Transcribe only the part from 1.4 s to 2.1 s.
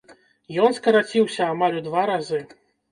амаль у два